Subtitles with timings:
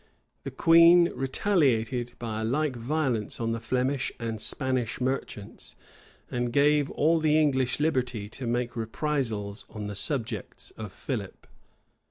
[0.45, 5.75] The queen retaliated by a like violence on the Flemish and Spanish merchants;
[6.31, 11.45] and gave all the English liberty to make reprisals on the subjects of Philip.